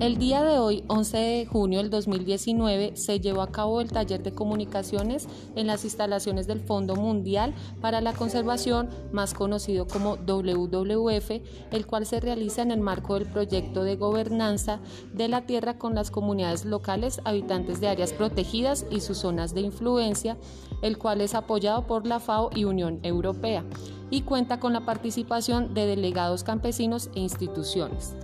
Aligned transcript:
El 0.00 0.16
día 0.16 0.44
de 0.44 0.60
hoy, 0.60 0.84
11 0.86 1.18
de 1.18 1.46
junio 1.46 1.80
del 1.80 1.90
2019, 1.90 2.96
se 2.96 3.18
llevó 3.18 3.42
a 3.42 3.50
cabo 3.50 3.80
el 3.80 3.90
taller 3.90 4.22
de 4.22 4.30
comunicaciones 4.30 5.26
en 5.56 5.66
las 5.66 5.82
instalaciones 5.82 6.46
del 6.46 6.60
Fondo 6.60 6.94
Mundial 6.94 7.52
para 7.80 8.00
la 8.00 8.12
Conservación, 8.12 8.90
más 9.10 9.34
conocido 9.34 9.88
como 9.88 10.14
WWF, 10.14 11.42
el 11.72 11.86
cual 11.88 12.06
se 12.06 12.20
realiza 12.20 12.62
en 12.62 12.70
el 12.70 12.78
marco 12.78 13.14
del 13.14 13.26
proyecto 13.26 13.82
de 13.82 13.96
gobernanza 13.96 14.78
de 15.14 15.26
la 15.26 15.46
tierra 15.46 15.78
con 15.78 15.96
las 15.96 16.12
comunidades 16.12 16.64
locales 16.64 17.20
habitantes 17.24 17.80
de 17.80 17.88
áreas 17.88 18.12
protegidas 18.12 18.86
y 18.92 19.00
sus 19.00 19.18
zonas 19.18 19.52
de 19.52 19.62
influencia, 19.62 20.36
el 20.80 20.96
cual 20.96 21.22
es 21.22 21.34
apoyado 21.34 21.88
por 21.88 22.06
la 22.06 22.20
FAO 22.20 22.50
y 22.54 22.62
Unión 22.62 23.00
Europea 23.02 23.64
y 24.10 24.22
cuenta 24.22 24.60
con 24.60 24.72
la 24.72 24.86
participación 24.86 25.74
de 25.74 25.86
delegados 25.86 26.44
campesinos 26.44 27.10
e 27.16 27.18
instituciones. 27.18 28.14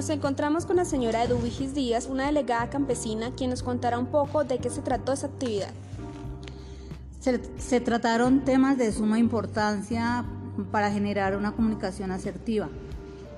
Nos 0.00 0.08
encontramos 0.08 0.64
con 0.64 0.76
la 0.76 0.86
señora 0.86 1.24
Eduvigis 1.24 1.74
Díaz, 1.74 2.06
una 2.06 2.24
delegada 2.24 2.70
campesina, 2.70 3.32
quien 3.32 3.50
nos 3.50 3.62
contará 3.62 3.98
un 3.98 4.06
poco 4.06 4.44
de 4.44 4.56
qué 4.56 4.70
se 4.70 4.80
trató 4.80 5.12
esa 5.12 5.26
actividad. 5.26 5.68
Se, 7.20 7.80
trataron 7.80 8.40
temas 8.46 8.78
de 8.78 8.92
suma 8.92 9.18
importancia 9.18 10.24
para 10.72 10.90
generar 10.90 11.36
una 11.36 11.52
comunicación 11.52 12.12
asertiva. 12.12 12.70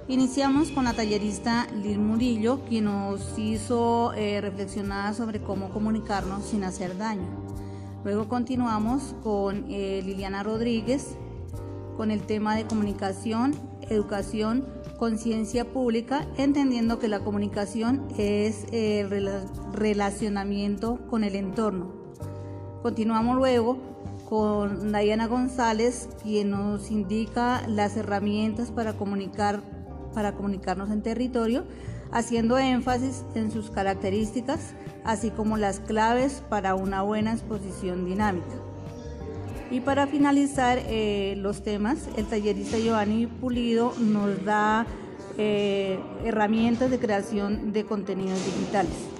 Iniciamos 0.06 0.70
con 0.70 0.84
la 0.84 0.92
tallerista 0.92 1.66
Lil 1.82 1.98
Murillo, 1.98 2.60
quien 2.68 2.84
nos 2.84 3.36
hizo 3.36 4.12
eh, 4.12 4.40
reflexionar 4.40 5.16
sobre 5.16 5.42
cómo 5.42 5.70
comunicarnos 5.70 6.44
sin 6.44 6.62
hacer 6.62 6.96
daño. 6.96 7.26
Luego 8.04 8.28
continuamos 8.28 9.16
con 9.24 9.64
eh, 9.68 10.00
Liliana 10.04 10.44
Rodríguez 10.44 11.16
con 11.96 12.12
el 12.12 12.22
tema 12.22 12.54
de 12.54 12.66
comunicación, 12.66 13.52
educación, 13.90 14.66
conciencia 14.98 15.64
pública, 15.64 16.26
entendiendo 16.36 16.98
que 16.98 17.08
la 17.08 17.20
comunicación 17.20 18.06
es 18.18 18.66
el 18.72 19.08
relacionamiento 19.72 20.98
con 21.08 21.24
el 21.24 21.34
entorno. 21.34 21.92
Continuamos 22.82 23.36
luego 23.36 23.78
con 24.28 24.92
Diana 24.92 25.26
González, 25.26 26.08
quien 26.22 26.50
nos 26.50 26.90
indica 26.90 27.66
las 27.68 27.96
herramientas 27.96 28.70
para 28.70 28.94
comunicar 28.94 29.62
para 30.12 30.32
comunicarnos 30.32 30.90
en 30.90 31.02
territorio, 31.02 31.64
haciendo 32.10 32.58
énfasis 32.58 33.24
en 33.34 33.50
sus 33.50 33.70
características, 33.70 34.74
así 35.04 35.30
como 35.30 35.56
las 35.56 35.80
claves 35.80 36.42
para 36.48 36.74
una 36.74 37.02
buena 37.02 37.32
exposición 37.32 38.04
dinámica. 38.04 38.54
Y 39.72 39.80
para 39.80 40.06
finalizar 40.06 40.78
eh, 40.86 41.34
los 41.38 41.62
temas, 41.62 42.06
el 42.18 42.26
tallerista 42.26 42.78
Giovanni 42.78 43.26
Pulido 43.26 43.94
nos 43.98 44.44
da 44.44 44.84
eh, 45.38 45.98
herramientas 46.26 46.90
de 46.90 46.98
creación 46.98 47.72
de 47.72 47.84
contenidos 47.84 48.38
digitales. 48.44 49.11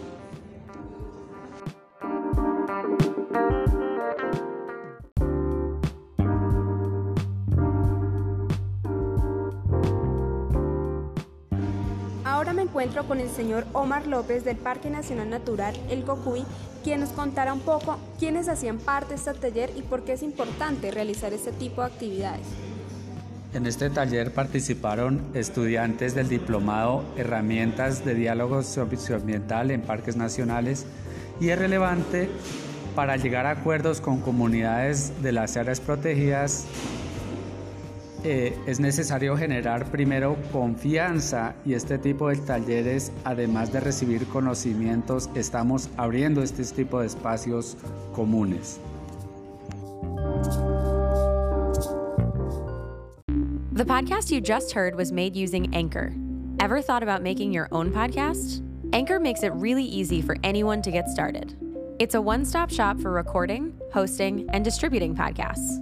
Ahora 12.43 12.55
me 12.55 12.63
encuentro 12.63 13.07
con 13.07 13.21
el 13.21 13.31
señor 13.31 13.67
Omar 13.73 14.09
López 14.09 14.45
del 14.45 14.57
Parque 14.57 14.91
Nacional 14.91 15.31
Natural 15.31 15.77
El 15.89 16.03
Cocuy, 16.03 16.43
quien 16.83 16.99
nos 16.99 17.11
contará 17.11 17.53
un 17.55 17.61
poco 17.61 17.99
quiénes 18.19 18.49
hacían 18.49 18.79
parte 18.79 19.11
de 19.11 19.15
este 19.15 19.33
taller 19.33 19.71
y 19.77 19.83
por 19.83 20.03
qué 20.03 20.15
es 20.15 20.25
importante 20.25 20.91
realizar 20.91 21.33
este 21.33 21.53
tipo 21.53 21.83
de 21.83 21.87
actividades. 21.87 22.45
En 23.55 23.65
este 23.65 23.91
taller 23.91 24.35
participaron 24.35 25.23
estudiantes 25.35 26.17
del 26.17 26.29
diplomado 26.29 27.05
Herramientas 27.17 28.05
de 28.05 28.17
Diálogo 28.17 28.65
Socioambiental 28.65 29.71
en 29.71 29.83
Parques 29.83 30.17
Nacionales 30.17 30.85
y 31.41 31.51
es 31.51 31.59
relevante 31.61 32.29
para 32.97 33.17
llegar 33.19 33.47
a 33.47 33.51
acuerdos 33.51 34.01
con 34.01 34.21
comunidades 34.21 35.13
de 35.23 35.31
las 35.31 35.57
áreas 35.57 35.79
protegidas 35.79 36.67
eh, 38.25 38.57
es 38.67 38.81
necesario 38.81 39.37
generar 39.37 39.87
primero 39.87 40.37
confianza 40.53 41.55
y 41.65 41.75
este 41.75 41.99
tipo 41.99 42.29
de 42.29 42.37
talleres, 42.37 43.13
además 43.25 43.73
de 43.73 43.81
recibir 43.81 44.27
conocimientos, 44.27 45.29
estamos 45.35 45.89
abriendo 45.97 46.43
este 46.43 46.65
tipo 46.65 47.01
de 47.01 47.07
espacios 47.07 47.77
comunes. 48.15 48.81
The 53.73 53.85
podcast 53.87 54.31
you 54.31 54.41
just 54.41 54.73
heard 54.73 54.95
was 54.95 55.11
made 55.11 55.35
using 55.35 55.75
Anchor. 55.75 56.13
Ever 56.61 56.81
thought 56.81 57.03
about 57.03 57.23
making 57.23 57.53
your 57.53 57.69
own 57.73 57.91
podcast? 57.91 58.63
Anchor 58.93 59.19
makes 59.19 59.43
it 59.43 59.53
really 59.55 59.85
easy 59.85 60.23
for 60.23 60.37
anyone 60.45 60.83
to 60.83 60.91
get 60.91 61.09
started. 61.09 61.57
It's 61.99 62.15
a 62.15 62.21
one 62.21 62.45
stop 62.45 62.71
shop 62.71 63.01
for 63.01 63.11
recording, 63.11 63.73
hosting, 63.93 64.49
and 64.53 64.65
distributing 64.65 65.17
podcasts. 65.17 65.82